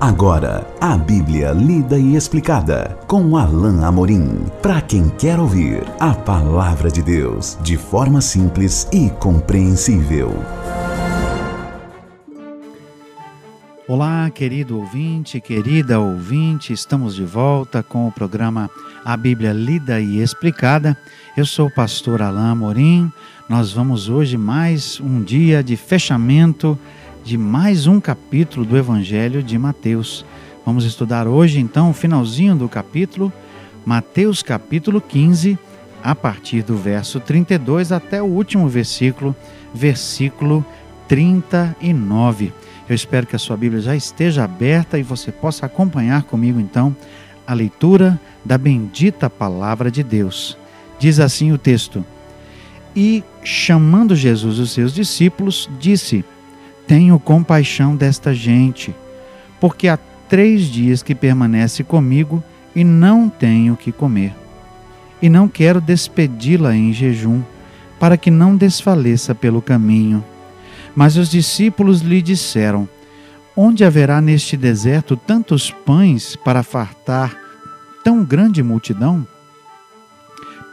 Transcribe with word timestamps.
Agora, 0.00 0.66
a 0.80 0.96
Bíblia 0.96 1.52
lida 1.52 1.98
e 1.98 2.16
explicada 2.16 2.98
com 3.06 3.36
Alain 3.36 3.84
Amorim. 3.84 4.46
Para 4.62 4.80
quem 4.80 5.10
quer 5.10 5.38
ouvir 5.38 5.82
a 6.00 6.14
palavra 6.14 6.90
de 6.90 7.02
Deus 7.02 7.58
de 7.60 7.76
forma 7.76 8.22
simples 8.22 8.88
e 8.94 9.10
compreensível. 9.10 10.32
Olá, 13.86 14.30
querido 14.30 14.78
ouvinte, 14.78 15.38
querida 15.38 16.00
ouvinte, 16.00 16.72
estamos 16.72 17.14
de 17.14 17.24
volta 17.26 17.82
com 17.82 18.08
o 18.08 18.12
programa 18.12 18.70
A 19.04 19.14
Bíblia 19.18 19.52
Lida 19.52 20.00
e 20.00 20.22
Explicada. 20.22 20.96
Eu 21.36 21.44
sou 21.44 21.66
o 21.66 21.74
pastor 21.74 22.22
Alain 22.22 22.52
Amorim. 22.52 23.12
Nós 23.50 23.70
vamos 23.70 24.08
hoje 24.08 24.38
mais 24.38 24.98
um 24.98 25.22
dia 25.22 25.62
de 25.62 25.76
fechamento 25.76 26.78
de 27.24 27.36
mais 27.36 27.86
um 27.86 28.00
capítulo 28.00 28.64
do 28.64 28.76
Evangelho 28.76 29.42
de 29.42 29.58
Mateus. 29.58 30.24
Vamos 30.64 30.84
estudar 30.84 31.26
hoje 31.26 31.60
então 31.60 31.90
o 31.90 31.94
finalzinho 31.94 32.56
do 32.56 32.68
capítulo, 32.68 33.32
Mateus 33.84 34.42
capítulo 34.42 35.00
15, 35.00 35.58
a 36.02 36.14
partir 36.14 36.62
do 36.62 36.76
verso 36.76 37.20
32 37.20 37.92
até 37.92 38.22
o 38.22 38.26
último 38.26 38.68
versículo, 38.68 39.34
versículo 39.74 40.64
39. 41.08 42.52
Eu 42.88 42.94
espero 42.94 43.26
que 43.26 43.36
a 43.36 43.38
sua 43.38 43.56
Bíblia 43.56 43.80
já 43.80 43.94
esteja 43.94 44.44
aberta 44.44 44.98
e 44.98 45.02
você 45.02 45.30
possa 45.30 45.66
acompanhar 45.66 46.24
comigo 46.24 46.58
então 46.58 46.96
a 47.46 47.54
leitura 47.54 48.18
da 48.44 48.56
bendita 48.56 49.28
palavra 49.28 49.90
de 49.90 50.02
Deus. 50.02 50.56
Diz 50.98 51.20
assim 51.20 51.52
o 51.52 51.58
texto: 51.58 52.04
E 52.96 53.22
chamando 53.44 54.16
Jesus 54.16 54.58
os 54.58 54.72
seus 54.72 54.92
discípulos, 54.92 55.68
disse: 55.78 56.24
tenho 56.90 57.20
compaixão 57.20 57.94
desta 57.94 58.34
gente, 58.34 58.92
porque 59.60 59.86
há 59.86 59.96
três 60.28 60.62
dias 60.62 61.04
que 61.04 61.14
permanece 61.14 61.84
comigo 61.84 62.42
e 62.74 62.82
não 62.82 63.28
tenho 63.28 63.74
o 63.74 63.76
que 63.76 63.92
comer. 63.92 64.34
E 65.22 65.28
não 65.28 65.46
quero 65.46 65.80
despedi-la 65.80 66.74
em 66.74 66.92
jejum, 66.92 67.42
para 68.00 68.16
que 68.16 68.28
não 68.28 68.56
desfaleça 68.56 69.36
pelo 69.36 69.62
caminho. 69.62 70.24
Mas 70.92 71.16
os 71.16 71.30
discípulos 71.30 72.00
lhe 72.00 72.20
disseram: 72.20 72.88
Onde 73.56 73.84
haverá 73.84 74.20
neste 74.20 74.56
deserto 74.56 75.16
tantos 75.16 75.70
pães 75.70 76.34
para 76.34 76.64
fartar 76.64 77.36
tão 78.02 78.24
grande 78.24 78.64
multidão? 78.64 79.24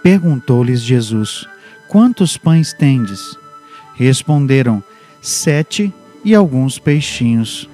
Perguntou-lhes 0.01 0.81
Jesus: 0.81 1.47
Quantos 1.87 2.37
pães 2.37 2.73
tendes? 2.73 3.37
Responderam: 3.93 4.81
Sete 5.21 5.93
e 6.27 6.35
alguns 6.35 6.77
peixinhos. 6.77 7.69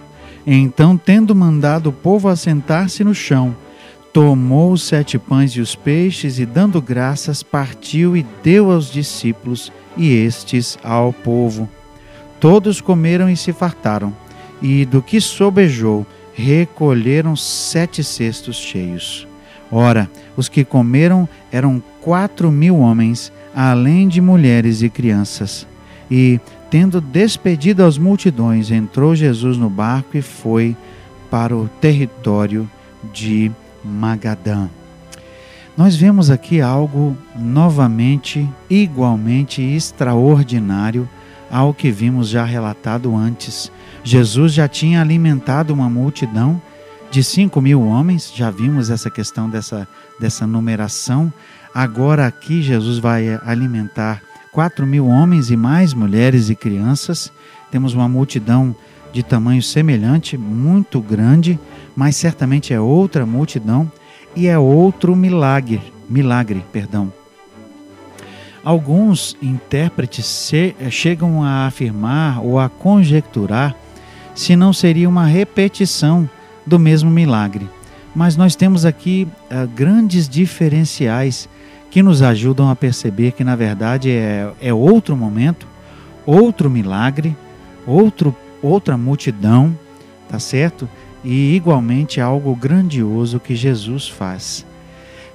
Então, 0.45 0.95
tendo 0.95 1.33
mandado 1.33 1.89
o 1.89 1.91
povo 1.91 2.27
assentar-se 2.27 3.03
no 3.03 3.15
chão, 3.15 3.55
tomou 4.13 4.71
os 4.71 4.83
sete 4.83 5.17
pães 5.17 5.53
e 5.53 5.59
os 5.59 5.73
peixes 5.73 6.37
e, 6.37 6.45
dando 6.45 6.79
graças, 6.79 7.41
partiu 7.41 8.15
e 8.15 8.23
deu 8.43 8.69
aos 8.69 8.91
discípulos 8.91 9.71
e 9.97 10.11
estes 10.11 10.77
ao 10.83 11.11
povo. 11.11 11.67
Todos 12.39 12.79
comeram 12.79 13.27
e 13.27 13.35
se 13.35 13.51
fartaram, 13.51 14.15
e 14.61 14.85
do 14.85 15.01
que 15.01 15.19
sobejou, 15.19 16.05
recolheram 16.35 17.35
sete 17.35 18.03
cestos 18.03 18.57
cheios. 18.57 19.27
Ora, 19.71 20.07
os 20.37 20.47
que 20.47 20.63
comeram 20.63 21.27
eram 21.51 21.81
quatro 22.01 22.51
mil 22.51 22.77
homens, 22.77 23.33
além 23.55 24.07
de 24.07 24.21
mulheres 24.21 24.83
e 24.83 24.91
crianças. 24.91 25.65
E, 26.15 26.39
tendo 26.69 27.01
despedido 27.01 27.83
as 27.83 27.97
multidões, 27.97 28.69
entrou 28.69 29.15
Jesus 29.15 29.57
no 29.57 29.67
barco 29.67 30.15
e 30.15 30.21
foi 30.21 30.77
para 31.27 31.57
o 31.57 31.67
território 31.81 32.69
de 33.11 33.51
Magadã. 33.83 34.69
Nós 35.75 35.95
vemos 35.95 36.29
aqui 36.29 36.61
algo 36.61 37.17
novamente, 37.35 38.47
igualmente 38.69 39.59
extraordinário 39.63 41.09
ao 41.49 41.73
que 41.73 41.89
vimos 41.89 42.29
já 42.29 42.45
relatado 42.45 43.15
antes. 43.15 43.71
Jesus 44.03 44.53
já 44.53 44.67
tinha 44.67 45.01
alimentado 45.01 45.73
uma 45.73 45.89
multidão 45.89 46.61
de 47.09 47.23
5 47.23 47.59
mil 47.59 47.81
homens, 47.81 48.31
já 48.35 48.51
vimos 48.51 48.91
essa 48.91 49.09
questão 49.09 49.49
dessa, 49.49 49.87
dessa 50.19 50.45
numeração. 50.45 51.33
Agora 51.73 52.27
aqui 52.27 52.61
Jesus 52.61 52.99
vai 52.99 53.39
alimentar 53.43 54.21
quatro 54.53 54.85
mil 54.85 55.07
homens 55.07 55.49
e 55.49 55.57
mais 55.57 55.93
mulheres 55.93 56.49
e 56.49 56.55
crianças. 56.55 57.33
Temos 57.71 57.93
uma 57.95 58.07
multidão 58.07 58.75
de 59.11 59.23
tamanho 59.23 59.61
semelhante, 59.61 60.37
muito 60.37 61.01
grande, 61.01 61.59
mas 61.95 62.15
certamente 62.15 62.73
é 62.73 62.79
outra 62.79 63.25
multidão 63.25 63.91
e 64.35 64.47
é 64.47 64.57
outro 64.57 65.15
milagre, 65.15 65.81
milagre, 66.07 66.63
perdão. 66.71 67.11
Alguns 68.63 69.35
intérpretes 69.41 70.51
chegam 70.89 71.43
a 71.43 71.67
afirmar 71.67 72.39
ou 72.43 72.57
a 72.57 72.69
conjecturar 72.69 73.75
se 74.33 74.55
não 74.55 74.71
seria 74.71 75.09
uma 75.09 75.25
repetição 75.25 76.29
do 76.65 76.79
mesmo 76.79 77.09
milagre. 77.09 77.69
Mas 78.15 78.37
nós 78.37 78.55
temos 78.55 78.85
aqui 78.85 79.27
uh, 79.51 79.67
grandes 79.75 80.29
diferenciais 80.29 81.49
que 81.93 82.01
nos 82.01 82.23
ajudam 82.23 82.71
a 82.71 82.75
perceber 82.75 83.33
que, 83.33 83.43
na 83.43 83.55
verdade, 83.55 84.09
é, 84.09 84.51
é 84.59 84.73
outro 84.73 85.15
momento, 85.15 85.67
outro 86.25 86.67
milagre, 86.67 87.37
outro, 87.85 88.35
outra 88.63 88.97
multidão, 88.97 89.77
tá 90.27 90.39
certo? 90.39 90.89
E 91.23 91.55
igualmente 91.55 92.19
algo 92.19 92.55
grandioso 92.55 93.39
que 93.39 93.55
Jesus 93.55 94.07
faz. 94.07 94.65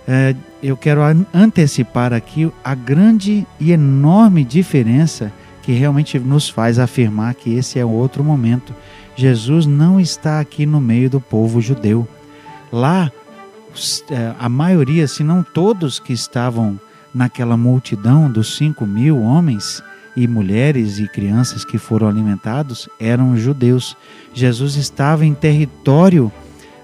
É, 0.09 0.35
eu 0.61 0.77
quero 0.77 1.01
antecipar 1.33 2.13
aqui 2.13 2.51
a 2.65 2.75
grande 2.75 3.47
e 3.61 3.71
enorme 3.71 4.43
diferença 4.43 5.33
que 5.63 5.71
realmente 5.71 6.19
nos 6.19 6.49
faz 6.49 6.81
afirmar 6.81 7.37
que 7.37 7.55
esse 7.55 7.79
é 7.79 7.85
outro 7.85 8.25
momento. 8.25 8.75
Jesus 9.15 9.65
não 9.65 10.01
está 10.01 10.41
aqui 10.41 10.67
no 10.67 10.81
meio 10.81 11.09
do 11.09 11.21
povo 11.21 11.61
judeu. 11.61 12.09
Lá 12.73 13.13
a 14.39 14.49
maioria, 14.49 15.07
se 15.07 15.23
não 15.23 15.43
todos 15.43 15.99
que 15.99 16.13
estavam 16.13 16.79
naquela 17.15 17.57
multidão 17.57 18.31
dos 18.31 18.57
cinco 18.57 18.87
mil 18.87 19.21
homens 19.23 19.83
e 20.17 20.27
mulheres 20.27 20.99
e 20.99 21.07
crianças 21.07 21.65
que 21.65 21.79
foram 21.79 22.09
alimentados 22.09 22.89
eram 22.99 23.37
judeus. 23.37 23.97
Jesus 24.35 24.75
estava 24.75 25.25
em 25.25 25.33
território 25.33 26.31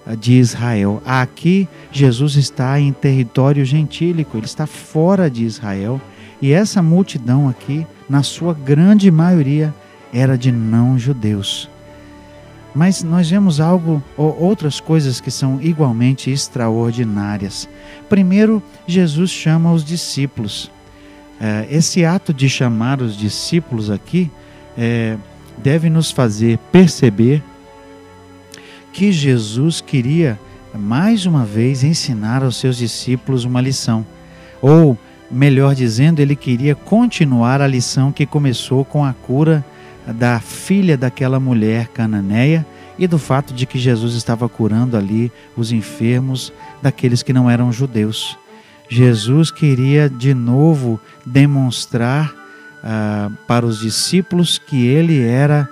é, 0.06 0.14
de 0.14 0.34
Israel. 0.34 1.02
Aqui, 1.04 1.68
Jesus 1.90 2.36
está 2.36 2.78
em 2.78 2.92
território 2.92 3.64
gentílico, 3.64 4.36
ele 4.36 4.46
está 4.46 4.66
fora 4.66 5.28
de 5.28 5.44
Israel. 5.44 6.00
E 6.40 6.52
essa 6.52 6.82
multidão 6.82 7.48
aqui, 7.48 7.86
na 8.08 8.22
sua 8.22 8.54
grande 8.54 9.10
maioria, 9.10 9.74
era 10.12 10.38
de 10.38 10.52
não-judeus. 10.52 11.68
Mas 12.74 13.02
nós 13.04 13.30
vemos 13.30 13.60
algo, 13.60 14.02
ou 14.16 14.36
outras 14.40 14.80
coisas 14.80 15.20
que 15.20 15.30
são 15.30 15.62
igualmente 15.62 16.30
extraordinárias. 16.30 17.68
Primeiro, 18.08 18.62
Jesus 18.86 19.30
chama 19.30 19.72
os 19.72 19.84
discípulos. 19.84 20.70
É, 21.40 21.66
esse 21.70 22.04
ato 22.04 22.34
de 22.34 22.48
chamar 22.48 23.00
os 23.00 23.16
discípulos 23.16 23.90
aqui 23.90 24.30
é, 24.76 25.16
deve 25.58 25.88
nos 25.88 26.10
fazer 26.10 26.58
perceber 26.72 27.42
que 28.92 29.12
Jesus 29.12 29.80
queria 29.80 30.38
mais 30.74 31.26
uma 31.26 31.44
vez 31.44 31.84
ensinar 31.84 32.42
aos 32.42 32.56
seus 32.56 32.76
discípulos 32.76 33.44
uma 33.44 33.60
lição. 33.60 34.04
Ou, 34.60 34.98
melhor 35.30 35.74
dizendo, 35.74 36.20
ele 36.20 36.34
queria 36.34 36.74
continuar 36.74 37.60
a 37.60 37.66
lição 37.66 38.10
que 38.10 38.26
começou 38.26 38.84
com 38.84 39.04
a 39.04 39.12
cura 39.12 39.64
da 40.06 40.40
filha 40.40 40.96
daquela 40.96 41.40
mulher 41.40 41.88
cananeia 41.88 42.66
e 42.98 43.06
do 43.06 43.18
fato 43.18 43.52
de 43.52 43.66
que 43.66 43.78
Jesus 43.78 44.14
estava 44.14 44.48
curando 44.48 44.96
ali 44.96 45.32
os 45.56 45.72
enfermos 45.72 46.52
daqueles 46.82 47.22
que 47.22 47.32
não 47.32 47.50
eram 47.50 47.72
judeus. 47.72 48.38
Jesus 48.88 49.50
queria 49.50 50.08
de 50.08 50.34
novo 50.34 51.00
demonstrar 51.24 52.32
uh, 52.32 53.34
para 53.46 53.66
os 53.66 53.80
discípulos 53.80 54.58
que 54.58 54.86
ele 54.86 55.22
era 55.22 55.68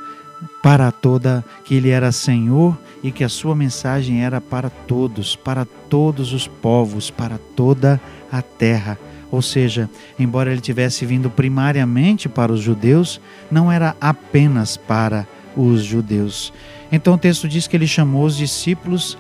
para 0.63 0.91
toda, 0.91 1.45
que 1.65 1.75
ele 1.75 1.91
era 1.91 2.11
Senhor 2.11 2.77
e 3.03 3.11
que 3.13 3.23
a 3.23 3.29
sua 3.29 3.55
mensagem 3.55 4.25
era 4.25 4.41
para 4.41 4.71
todos, 4.71 5.37
para 5.37 5.65
todos 5.89 6.33
os 6.33 6.47
povos, 6.47 7.11
para 7.11 7.39
toda 7.55 8.01
a 8.31 8.41
terra. 8.41 8.99
Ou 9.33 9.41
seja, 9.41 9.89
embora 10.19 10.53
ele 10.53 10.61
tivesse 10.61 11.07
vindo 11.07 11.31
primariamente 11.31 12.29
para 12.29 12.53
os 12.53 12.61
judeus, 12.61 13.19
não 13.51 13.73
era 13.73 13.97
apenas 13.99 14.77
para 14.77 15.27
os 15.57 15.83
judeus. 15.83 16.53
Então 16.93 17.15
o 17.15 17.19
texto 17.19 17.49
diz 17.49 17.67
que 17.67 17.75
ele 17.75 17.87
chamou 17.87 18.27
os 18.27 18.37
discípulos 18.37 19.17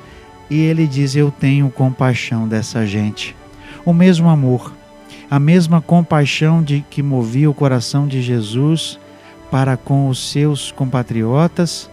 e 0.50 0.60
ele 0.60 0.86
diz: 0.86 1.16
Eu 1.16 1.30
tenho 1.30 1.70
compaixão 1.70 2.46
dessa 2.46 2.86
gente. 2.86 3.34
O 3.86 3.94
mesmo 3.94 4.28
amor, 4.28 4.74
a 5.30 5.40
mesma 5.40 5.80
compaixão 5.80 6.62
de 6.62 6.84
que 6.90 7.02
movia 7.02 7.50
o 7.50 7.54
coração 7.54 8.06
de 8.06 8.20
Jesus 8.20 8.98
para 9.50 9.78
com 9.78 10.08
os 10.08 10.30
seus 10.30 10.70
compatriotas 10.72 11.90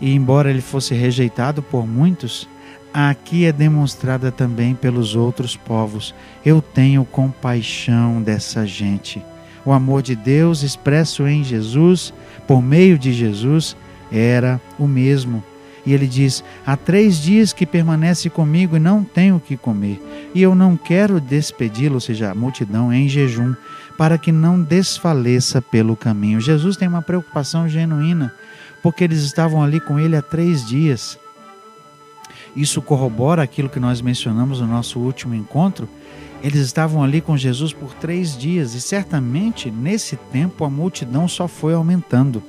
e 0.00 0.14
embora 0.14 0.50
ele 0.50 0.60
fosse 0.60 0.94
rejeitado 0.94 1.62
por 1.62 1.86
muitos, 1.86 2.46
aqui 2.94 3.44
é 3.44 3.50
demonstrada 3.50 4.30
também 4.30 4.74
pelos 4.74 5.16
outros 5.16 5.56
povos. 5.56 6.14
Eu 6.46 6.62
tenho 6.62 7.04
compaixão 7.04 8.22
dessa 8.22 8.64
gente. 8.64 9.20
O 9.64 9.72
amor 9.72 10.00
de 10.02 10.14
Deus 10.14 10.62
expresso 10.62 11.26
em 11.26 11.42
Jesus, 11.42 12.14
por 12.46 12.62
meio 12.62 12.96
de 12.96 13.12
Jesus, 13.12 13.76
era 14.12 14.60
o 14.78 14.86
mesmo. 14.86 15.42
E 15.84 15.92
ele 15.92 16.06
diz: 16.06 16.44
Há 16.64 16.76
três 16.76 17.20
dias 17.20 17.52
que 17.52 17.66
permanece 17.66 18.30
comigo 18.30 18.76
e 18.76 18.80
não 18.80 19.02
tenho 19.02 19.36
o 19.36 19.40
que 19.40 19.56
comer. 19.56 20.00
E 20.34 20.40
eu 20.40 20.54
não 20.54 20.76
quero 20.76 21.20
despedi-lo, 21.20 21.94
ou 21.94 22.00
seja, 22.00 22.30
a 22.30 22.34
multidão, 22.34 22.92
em 22.92 23.08
jejum, 23.08 23.54
para 23.98 24.16
que 24.16 24.30
não 24.30 24.62
desfaleça 24.62 25.60
pelo 25.60 25.96
caminho. 25.96 26.40
Jesus 26.40 26.76
tem 26.76 26.88
uma 26.88 27.02
preocupação 27.02 27.68
genuína, 27.68 28.32
porque 28.82 29.04
eles 29.04 29.20
estavam 29.22 29.62
ali 29.62 29.80
com 29.80 29.98
ele 29.98 30.16
há 30.16 30.22
três 30.22 30.66
dias. 30.66 31.18
Isso 32.56 32.80
corrobora 32.80 33.42
aquilo 33.42 33.68
que 33.68 33.80
nós 33.80 34.00
mencionamos 34.00 34.60
no 34.60 34.66
nosso 34.66 34.98
último 35.00 35.34
encontro. 35.34 35.88
Eles 36.42 36.60
estavam 36.60 37.02
ali 37.02 37.20
com 37.20 37.36
Jesus 37.36 37.72
por 37.72 37.94
três 37.94 38.36
dias 38.36 38.74
e 38.74 38.80
certamente 38.80 39.70
nesse 39.70 40.16
tempo 40.30 40.64
a 40.64 40.70
multidão 40.70 41.26
só 41.26 41.48
foi 41.48 41.74
aumentando. 41.74 42.42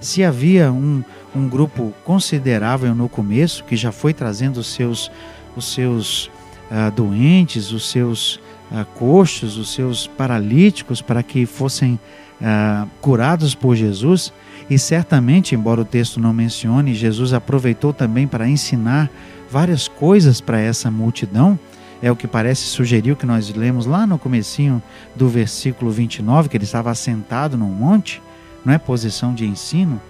Se 0.00 0.24
havia 0.24 0.72
um, 0.72 1.02
um 1.34 1.48
grupo 1.48 1.92
considerável 2.04 2.94
no 2.94 3.08
começo, 3.08 3.64
que 3.64 3.76
já 3.76 3.92
foi 3.92 4.12
trazendo 4.12 4.58
os 4.58 4.68
seus, 4.68 5.10
os 5.54 5.72
seus 5.72 6.30
uh, 6.70 6.90
doentes, 6.94 7.72
os 7.72 7.90
seus 7.90 8.36
uh, 8.70 8.84
coxos, 8.94 9.56
os 9.56 9.72
seus 9.72 10.06
paralíticos, 10.06 11.00
para 11.02 11.22
que 11.22 11.46
fossem 11.46 11.98
uh, 12.40 12.88
curados 13.00 13.54
por 13.54 13.74
Jesus, 13.74 14.32
e 14.68 14.78
certamente, 14.78 15.54
embora 15.54 15.80
o 15.80 15.84
texto 15.84 16.18
não 16.18 16.32
mencione, 16.32 16.94
Jesus 16.94 17.32
aproveitou 17.32 17.92
também 17.92 18.26
para 18.26 18.48
ensinar 18.48 19.10
várias 19.50 19.88
coisas 19.88 20.40
para 20.40 20.60
essa 20.60 20.90
multidão. 20.90 21.58
É 22.02 22.10
o 22.10 22.16
que 22.16 22.26
parece 22.26 22.62
sugerir 22.62 23.12
o 23.12 23.16
que 23.16 23.24
nós 23.24 23.52
lemos 23.54 23.86
lá 23.86 24.06
no 24.06 24.18
comecinho 24.18 24.82
do 25.14 25.28
versículo 25.28 25.90
29, 25.90 26.48
que 26.48 26.56
ele 26.56 26.64
estava 26.64 26.90
assentado 26.90 27.56
num 27.56 27.70
monte, 27.70 28.22
não 28.64 28.72
é 28.72 28.78
posição 28.78 29.34
de 29.34 29.46
ensino, 29.46 30.00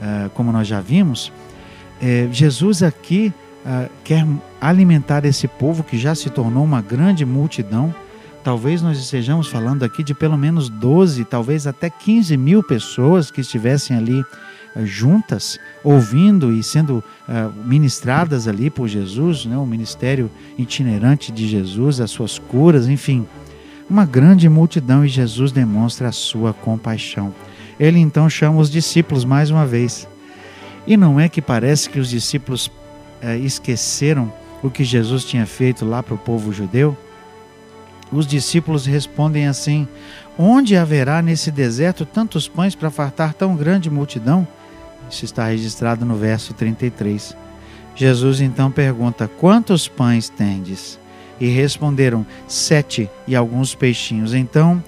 uh, 0.00 0.30
como 0.30 0.50
nós 0.50 0.66
já 0.66 0.80
vimos. 0.80 1.32
É, 2.00 2.28
Jesus 2.30 2.82
aqui 2.82 3.32
uh, 3.64 3.90
quer 4.02 4.26
alimentar 4.60 5.24
esse 5.24 5.46
povo 5.46 5.82
que 5.82 5.96
já 5.96 6.14
se 6.14 6.28
tornou 6.30 6.64
uma 6.64 6.80
grande 6.80 7.24
multidão. 7.24 7.94
Talvez 8.42 8.82
nós 8.82 8.98
estejamos 8.98 9.46
falando 9.48 9.84
aqui 9.84 10.02
de 10.02 10.14
pelo 10.14 10.36
menos 10.36 10.68
12, 10.68 11.24
talvez 11.24 11.66
até 11.66 11.90
15 11.90 12.36
mil 12.36 12.62
pessoas 12.62 13.30
que 13.30 13.40
estivessem 13.40 13.96
ali 13.96 14.24
juntas, 14.84 15.58
ouvindo 15.82 16.52
e 16.52 16.62
sendo 16.62 17.02
ministradas 17.64 18.46
ali 18.46 18.70
por 18.70 18.88
Jesus, 18.88 19.44
né? 19.44 19.56
o 19.56 19.66
ministério 19.66 20.30
itinerante 20.56 21.32
de 21.32 21.48
Jesus, 21.48 22.00
as 22.00 22.10
suas 22.10 22.38
curas, 22.38 22.88
enfim. 22.88 23.26
Uma 23.88 24.04
grande 24.04 24.48
multidão 24.48 25.04
e 25.04 25.08
Jesus 25.08 25.50
demonstra 25.50 26.08
a 26.08 26.12
sua 26.12 26.52
compaixão. 26.52 27.34
Ele 27.80 27.98
então 27.98 28.28
chama 28.28 28.60
os 28.60 28.70
discípulos 28.70 29.24
mais 29.24 29.50
uma 29.50 29.64
vez. 29.64 30.06
E 30.86 30.96
não 30.96 31.18
é 31.18 31.28
que 31.28 31.40
parece 31.40 31.88
que 31.88 31.98
os 31.98 32.08
discípulos 32.10 32.70
é, 33.20 33.36
esqueceram 33.36 34.32
o 34.62 34.70
que 34.70 34.84
Jesus 34.84 35.24
tinha 35.24 35.46
feito 35.46 35.84
lá 35.84 36.02
para 36.02 36.14
o 36.14 36.18
povo 36.18 36.52
judeu? 36.52 36.96
Os 38.10 38.26
discípulos 38.26 38.86
respondem 38.86 39.46
assim: 39.46 39.86
Onde 40.38 40.76
haverá 40.76 41.22
nesse 41.22 41.50
deserto 41.50 42.04
tantos 42.04 42.48
pães 42.48 42.74
para 42.74 42.90
fartar 42.90 43.34
tão 43.34 43.54
grande 43.54 43.90
multidão? 43.90 44.46
Isso 45.10 45.24
está 45.24 45.46
registrado 45.46 46.04
no 46.04 46.16
verso 46.16 46.54
33. 46.54 47.36
Jesus 47.94 48.40
então 48.40 48.70
pergunta: 48.70 49.28
Quantos 49.38 49.88
pães 49.88 50.28
tendes? 50.28 50.98
E 51.40 51.48
responderam: 51.48 52.26
Sete 52.46 53.08
e 53.26 53.34
alguns 53.34 53.74
peixinhos. 53.74 54.34
Então 54.34 54.82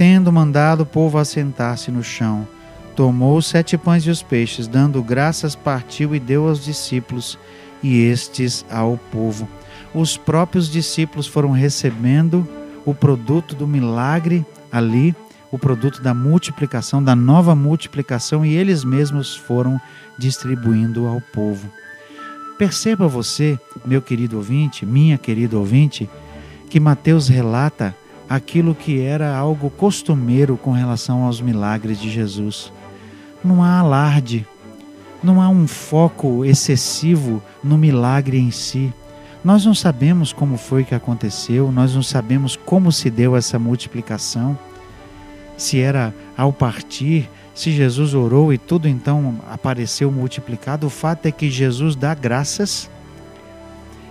tendo 0.00 0.32
mandado 0.32 0.84
o 0.84 0.86
povo 0.86 1.18
assentar-se 1.18 1.90
no 1.90 2.02
chão, 2.02 2.48
tomou 2.96 3.36
os 3.36 3.44
sete 3.44 3.76
pães 3.76 4.02
e 4.06 4.08
os 4.08 4.22
peixes, 4.22 4.66
dando 4.66 5.02
graças, 5.02 5.54
partiu 5.54 6.14
e 6.14 6.18
deu 6.18 6.48
aos 6.48 6.64
discípulos, 6.64 7.38
e 7.82 8.00
estes 8.04 8.64
ao 8.70 8.96
povo. 9.12 9.46
Os 9.94 10.16
próprios 10.16 10.70
discípulos 10.70 11.26
foram 11.26 11.50
recebendo 11.50 12.48
o 12.86 12.94
produto 12.94 13.54
do 13.54 13.66
milagre 13.66 14.42
ali, 14.72 15.14
o 15.50 15.58
produto 15.58 16.02
da 16.02 16.14
multiplicação, 16.14 17.02
da 17.02 17.16
nova 17.16 17.54
multiplicação, 17.54 18.44
e 18.44 18.54
eles 18.54 18.84
mesmos 18.84 19.36
foram 19.36 19.80
distribuindo 20.16 21.06
ao 21.06 21.20
povo. 21.20 21.70
Perceba 22.58 23.08
você, 23.08 23.58
meu 23.84 24.02
querido 24.02 24.36
ouvinte, 24.36 24.84
minha 24.84 25.16
querida 25.16 25.58
ouvinte, 25.58 26.08
que 26.68 26.78
Mateus 26.78 27.26
relata 27.26 27.96
aquilo 28.28 28.74
que 28.74 29.00
era 29.00 29.36
algo 29.36 29.70
costumeiro 29.70 30.56
com 30.56 30.70
relação 30.70 31.24
aos 31.24 31.40
milagres 31.40 31.98
de 31.98 32.08
Jesus. 32.08 32.72
Não 33.42 33.62
há 33.62 33.78
alarde, 33.78 34.46
não 35.22 35.42
há 35.42 35.48
um 35.48 35.66
foco 35.66 36.44
excessivo 36.44 37.42
no 37.64 37.76
milagre 37.76 38.38
em 38.38 38.50
si. 38.50 38.92
Nós 39.42 39.64
não 39.64 39.74
sabemos 39.74 40.32
como 40.32 40.56
foi 40.56 40.84
que 40.84 40.94
aconteceu, 40.94 41.72
nós 41.72 41.94
não 41.94 42.02
sabemos 42.02 42.56
como 42.56 42.92
se 42.92 43.10
deu 43.10 43.34
essa 43.34 43.58
multiplicação. 43.58 44.56
Se 45.60 45.78
era 45.78 46.14
ao 46.38 46.54
partir, 46.54 47.28
se 47.54 47.70
Jesus 47.70 48.14
orou 48.14 48.50
e 48.50 48.56
tudo 48.56 48.88
então 48.88 49.38
apareceu 49.50 50.10
multiplicado, 50.10 50.86
o 50.86 50.90
fato 50.90 51.26
é 51.26 51.30
que 51.30 51.50
Jesus 51.50 51.94
dá 51.94 52.14
graças 52.14 52.90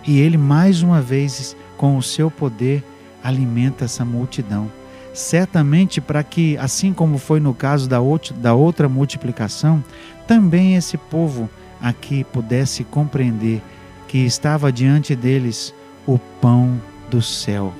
e 0.05 0.19
ele 0.19 0.37
mais 0.37 0.83
uma 0.83 1.01
vez, 1.01 1.57
com 1.75 1.97
o 1.97 2.03
seu 2.03 2.29
poder, 2.29 2.83
alimenta 3.23 3.85
essa 3.85 4.05
multidão. 4.05 4.71
Certamente 5.11 5.99
para 5.99 6.21
que, 6.21 6.55
assim 6.57 6.93
como 6.93 7.17
foi 7.17 7.39
no 7.39 7.55
caso 7.55 7.89
da 7.89 8.53
outra 8.53 8.87
multiplicação, 8.87 9.83
também 10.27 10.75
esse 10.75 10.97
povo 10.97 11.49
aqui 11.81 12.23
pudesse 12.25 12.83
compreender 12.83 13.59
que 14.07 14.19
estava 14.19 14.71
diante 14.71 15.15
deles 15.15 15.73
o 16.05 16.19
pão 16.39 16.79
do 17.09 17.23
céu, 17.23 17.73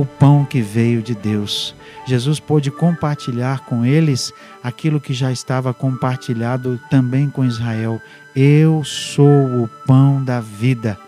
o 0.00 0.06
pão 0.06 0.44
que 0.44 0.60
veio 0.60 1.02
de 1.02 1.14
Deus. 1.14 1.74
Jesus 2.06 2.38
pôde 2.40 2.70
compartilhar 2.70 3.64
com 3.66 3.84
eles 3.84 4.32
aquilo 4.62 5.00
que 5.00 5.12
já 5.12 5.32
estava 5.32 5.74
compartilhado 5.74 6.80
também 6.90 7.28
com 7.28 7.44
Israel. 7.44 8.00
Eu 8.34 8.82
sou 8.84 9.62
o 9.62 9.68
pão 9.86 10.22
da 10.22 10.40
vida. 10.40 10.98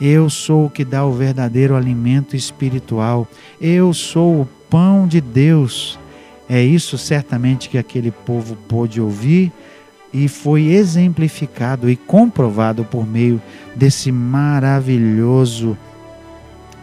Eu 0.00 0.28
sou 0.28 0.66
o 0.66 0.70
que 0.70 0.84
dá 0.84 1.04
o 1.04 1.12
verdadeiro 1.12 1.74
alimento 1.74 2.36
espiritual. 2.36 3.26
Eu 3.60 3.92
sou 3.94 4.42
o 4.42 4.48
pão 4.68 5.06
de 5.06 5.20
Deus. 5.20 5.98
É 6.48 6.62
isso 6.62 6.98
certamente 6.98 7.68
que 7.68 7.78
aquele 7.78 8.10
povo 8.10 8.54
pôde 8.68 9.00
ouvir 9.00 9.50
e 10.12 10.28
foi 10.28 10.66
exemplificado 10.66 11.90
e 11.90 11.96
comprovado 11.96 12.84
por 12.84 13.06
meio 13.06 13.40
desse 13.74 14.12
maravilhoso 14.12 15.76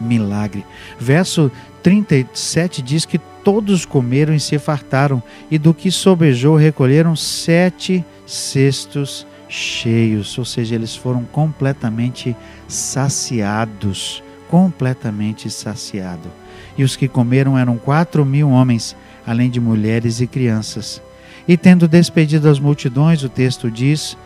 milagre. 0.02 0.64
Verso 0.98 1.50
37 1.82 2.82
diz 2.82 3.04
que 3.04 3.18
todos 3.18 3.84
comeram 3.84 4.34
e 4.34 4.40
se 4.40 4.58
fartaram, 4.58 5.22
e 5.50 5.58
do 5.58 5.74
que 5.74 5.90
sobejou 5.90 6.56
recolheram 6.56 7.16
sete 7.16 8.04
cestos 8.26 9.26
cheios, 9.48 10.38
ou 10.38 10.44
seja, 10.44 10.74
eles 10.74 10.96
foram 10.96 11.24
completamente 11.24 12.34
saciados, 12.66 14.22
completamente 14.48 15.50
saciados. 15.50 16.30
E 16.76 16.84
os 16.84 16.96
que 16.96 17.06
comeram 17.06 17.58
eram 17.58 17.76
quatro 17.76 18.24
mil 18.24 18.48
homens, 18.48 18.96
além 19.26 19.50
de 19.50 19.60
mulheres 19.60 20.20
e 20.20 20.26
crianças. 20.26 21.02
E 21.46 21.56
tendo 21.56 21.88
despedido 21.88 22.48
as 22.48 22.58
multidões, 22.58 23.22
o 23.22 23.28
texto 23.28 23.70
diz, 23.70 24.16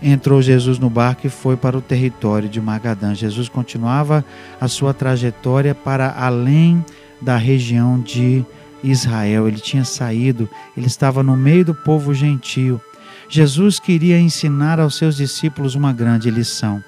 entrou 0.00 0.40
Jesus 0.40 0.78
no 0.78 0.88
barco 0.88 1.26
e 1.26 1.30
foi 1.30 1.56
para 1.56 1.76
o 1.76 1.82
território 1.82 2.48
de 2.48 2.60
Magadã. 2.60 3.14
Jesus 3.14 3.48
continuava 3.48 4.24
a 4.60 4.68
sua 4.68 4.94
trajetória 4.94 5.74
para 5.74 6.14
além 6.16 6.84
da 7.20 7.36
região 7.36 8.00
de 8.00 8.44
Israel. 8.82 9.48
Ele 9.48 9.58
tinha 9.58 9.84
saído, 9.84 10.48
ele 10.76 10.86
estava 10.86 11.22
no 11.22 11.36
meio 11.36 11.64
do 11.64 11.74
povo 11.74 12.14
gentio 12.14 12.80
Jesus 13.32 13.78
queria 13.78 14.20
ensinar 14.20 14.78
aos 14.78 14.94
seus 14.94 15.16
discípulos 15.16 15.74
uma 15.74 15.90
grande 15.90 16.30
lição. 16.30 16.84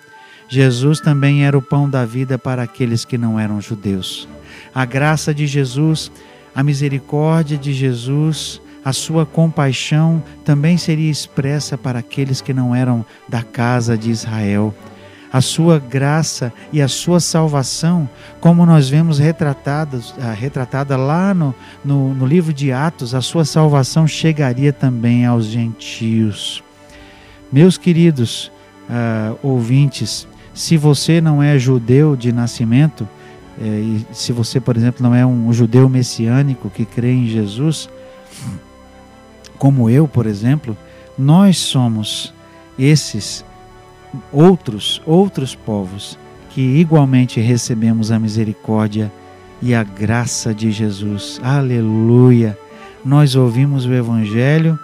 Jesus 0.46 1.00
também 1.00 1.42
era 1.42 1.56
o 1.56 1.62
pão 1.62 1.88
da 1.88 2.04
vida 2.04 2.38
para 2.38 2.62
aqueles 2.62 3.02
que 3.02 3.16
não 3.16 3.40
eram 3.40 3.62
judeus. 3.62 4.28
A 4.74 4.84
graça 4.84 5.32
de 5.32 5.46
Jesus, 5.46 6.12
a 6.54 6.62
misericórdia 6.62 7.56
de 7.56 7.72
Jesus, 7.72 8.60
a 8.84 8.92
sua 8.92 9.24
compaixão 9.24 10.22
também 10.44 10.76
seria 10.76 11.10
expressa 11.10 11.78
para 11.78 11.98
aqueles 11.98 12.40
que 12.40 12.52
não 12.52 12.74
eram 12.74 13.04
da 13.28 13.42
casa 13.42 13.96
de 13.96 14.10
Israel 14.10 14.74
a 15.34 15.40
sua 15.40 15.80
graça 15.80 16.52
e 16.72 16.80
a 16.80 16.86
sua 16.86 17.18
salvação, 17.18 18.08
como 18.40 18.64
nós 18.64 18.88
vemos 18.88 19.18
retratadas, 19.18 20.14
ah, 20.20 20.30
retratada 20.30 20.96
lá 20.96 21.34
no, 21.34 21.52
no, 21.84 22.14
no 22.14 22.24
livro 22.24 22.52
de 22.52 22.70
Atos, 22.70 23.16
a 23.16 23.20
sua 23.20 23.44
salvação 23.44 24.06
chegaria 24.06 24.72
também 24.72 25.26
aos 25.26 25.46
gentios. 25.46 26.62
Meus 27.50 27.76
queridos 27.76 28.52
uh, 28.88 29.36
ouvintes, 29.42 30.28
se 30.54 30.76
você 30.76 31.20
não 31.20 31.42
é 31.42 31.58
judeu 31.58 32.14
de 32.14 32.30
nascimento, 32.30 33.08
é, 33.60 33.64
e 33.66 34.06
se 34.12 34.32
você, 34.32 34.60
por 34.60 34.76
exemplo, 34.76 35.02
não 35.02 35.12
é 35.12 35.26
um 35.26 35.52
judeu 35.52 35.88
messiânico 35.88 36.70
que 36.70 36.84
crê 36.84 37.10
em 37.10 37.26
Jesus, 37.26 37.90
como 39.58 39.88
eu, 39.88 40.06
por 40.08 40.26
exemplo, 40.26 40.76
nós 41.16 41.58
somos 41.58 42.34
esses 42.78 43.44
outros, 44.32 45.00
outros 45.06 45.54
povos 45.54 46.18
que 46.50 46.60
igualmente 46.60 47.40
recebemos 47.40 48.10
a 48.12 48.18
misericórdia 48.18 49.12
e 49.60 49.74
a 49.74 49.82
graça 49.82 50.54
de 50.54 50.70
Jesus. 50.70 51.40
Aleluia! 51.42 52.58
Nós 53.04 53.34
ouvimos 53.34 53.86
o 53.86 53.92
Evangelho 53.92 54.78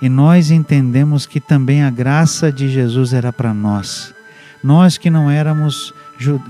e 0.00 0.08
nós 0.08 0.50
entendemos 0.50 1.26
que 1.26 1.40
também 1.40 1.82
a 1.82 1.90
graça 1.90 2.52
de 2.52 2.68
Jesus 2.68 3.12
era 3.12 3.32
para 3.32 3.54
nós. 3.54 4.14
Nós 4.62 4.98
que 4.98 5.10
não 5.10 5.30
éramos, 5.30 5.94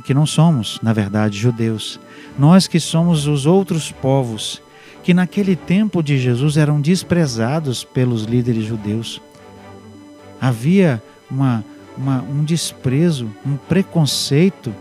que 0.05 0.15
não 0.15 0.27
somos, 0.27 0.79
na 0.83 0.93
verdade, 0.93 1.39
judeus. 1.39 2.01
Nós 2.39 2.67
que 2.67 2.81
somos 2.81 3.27
os 3.27 3.47
outros 3.47 3.91
povos 3.91 4.61
que 5.05 5.13
naquele 5.13 5.55
tempo 5.55 6.03
de 6.03 6.19
Jesus 6.19 6.57
eram 6.57 6.81
desprezados 6.81 7.85
pelos 7.85 8.25
líderes 8.25 8.65
judeus. 8.65 9.21
Havia 10.41 11.01
uma, 11.31 11.63
uma, 11.97 12.23
um 12.23 12.43
desprezo, 12.43 13.31
um 13.47 13.57
preconceito 13.57 14.75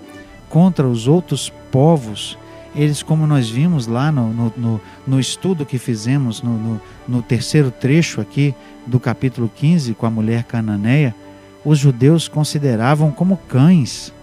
contra 0.50 0.88
os 0.88 1.10
outros 1.10 1.52
povos. 1.70 2.38
Eles, 2.74 3.04
como 3.04 3.28
nós 3.28 3.50
vimos 3.50 3.86
lá 3.86 4.14
no, 4.14 4.34
no, 4.34 4.54
no, 4.56 4.82
no 5.06 5.20
estudo 5.20 5.66
que 5.66 5.78
fizemos 5.78 6.42
no, 6.42 6.82
no, 7.06 7.22
terceiro 7.22 7.70
trecho 7.70 8.22
aqui 8.22 8.56
do 8.88 9.02
capítulo 9.02 9.52
15 9.54 9.94
com 9.94 10.06
a 10.06 10.10
mulher 10.10 10.46
cananeia, 10.46 11.14
os 11.66 11.78
judeus 11.78 12.30
consideravam 12.30 13.12
como 13.12 13.36
cães. 13.50 14.14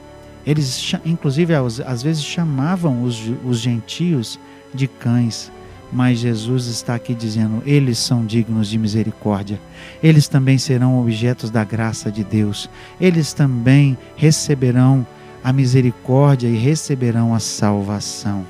Eles, 0.47 0.95
inclusive, 1.04 1.52
às 1.54 2.02
vezes 2.02 2.25
chamavam 2.25 3.02
os, 3.02 3.21
os 3.45 3.59
gentios 3.59 4.40
de 4.73 4.88
cães. 4.88 5.52
Mas 5.92 6.18
Jesus 6.18 6.66
está 6.66 6.94
aqui 6.94 7.14
dizendo: 7.14 7.62
eles 7.66 7.99
são 7.99 8.25
dignos 8.25 8.68
de 8.68 8.78
misericórdia. 8.78 9.61
Eles 10.02 10.28
também 10.28 10.59
serão 10.59 11.00
objetos 11.00 11.50
da 11.50 11.64
graça 11.64 12.11
de 12.11 12.23
Deus. 12.23 12.70
Eles 13.00 13.32
também 13.32 13.99
receberão 14.16 15.06
a 15.42 15.52
misericórdia 15.52 16.49
e 16.49 16.56
receberão 16.56 17.35
a 17.35 17.40
salvação. 17.40 18.44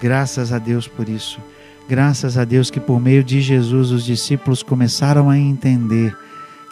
Graças 0.00 0.52
a 0.52 0.58
Deus 0.58 0.88
por 0.88 1.08
isso. 1.08 1.40
Graças 1.88 2.38
a 2.38 2.44
Deus 2.44 2.70
que 2.70 2.80
por 2.80 3.00
meio 3.00 3.22
de 3.22 3.40
Jesus 3.40 3.90
os 3.90 4.04
discípulos 4.04 4.62
começaram 4.62 5.28
a 5.28 5.38
entender 5.38 6.16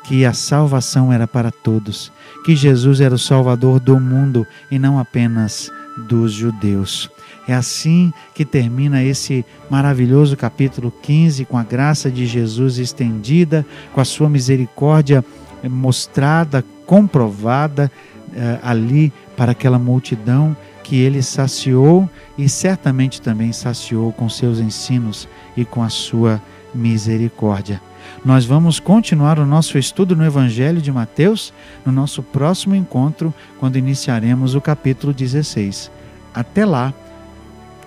que 0.04 0.25
a 0.25 0.33
salvação 0.33 1.12
era 1.12 1.28
para 1.28 1.50
todos, 1.50 2.11
que 2.45 2.57
Jesus 2.57 3.00
era 3.00 3.14
o 3.14 3.19
Salvador 3.19 3.78
do 3.78 4.00
mundo 4.00 4.47
e 4.71 4.78
não 4.78 4.99
apenas 4.99 5.71
dos 6.00 6.33
judeus. 6.33 7.11
É 7.47 7.54
assim 7.54 8.12
que 8.35 8.45
termina 8.45 9.02
esse 9.02 9.45
maravilhoso 9.69 10.37
capítulo 10.37 10.92
15, 11.02 11.45
com 11.45 11.57
a 11.57 11.62
graça 11.62 12.11
de 12.11 12.26
Jesus 12.26 12.78
estendida, 12.78 13.66
com 13.92 14.00
a 14.00 14.04
sua 14.04 14.28
misericórdia 14.28 15.25
mostrada, 15.69 16.64
comprovada 16.87 17.90
eh, 18.35 18.59
ali 18.62 19.12
para 19.37 19.52
aquela 19.52 19.78
multidão 19.78 20.57
que 20.83 20.97
ele 20.97 21.23
saciou 21.23 22.09
e 22.37 22.49
certamente 22.49 23.21
também 23.21 23.52
saciou 23.52 24.12
com 24.12 24.28
seus 24.28 24.59
ensinos 24.59 25.28
e 25.57 25.64
com 25.64 25.83
a 25.83 25.88
sua 25.88 26.42
misericórdia. 26.75 27.80
Nós 28.25 28.45
vamos 28.45 28.79
continuar 28.79 29.38
o 29.38 29.47
nosso 29.47 29.79
estudo 29.79 30.14
no 30.14 30.25
Evangelho 30.25 30.81
de 30.81 30.93
Mateus 30.93 31.52
no 31.85 31.93
nosso 31.93 32.23
próximo 32.23 32.75
encontro, 32.75 33.33
quando 33.59 33.76
iniciaremos 33.76 34.55
o 34.55 34.61
capítulo 34.61 35.12
16. 35.12 35.90
Até 36.35 36.64
lá, 36.64 36.93